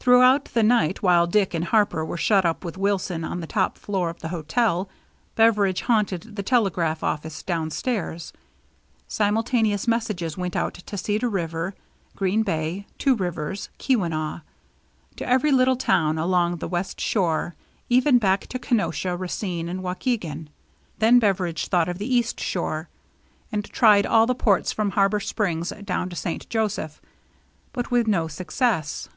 [0.00, 3.76] Throughout the night, while Dick and Harper were shut up with Wilson on the top
[3.76, 4.88] floor of the hotel,
[5.34, 8.32] Beveridge haunted the telegraph ofiice down stairs.
[9.06, 11.74] Simultaneous messages went out to Cedar River,
[12.16, 14.40] Green Bay, Two Rivers, Kewau nee,—
[15.16, 17.54] to every little town along the west shore,
[17.90, 20.48] even back to Kenosha, Racine, and Waukegan.
[21.00, 22.88] Then Beveridge thought of the east shore,
[23.52, 26.48] and tried all the ports from Harbor Springs down to St.
[26.48, 27.02] Joseph,
[27.74, 29.10] but with no success.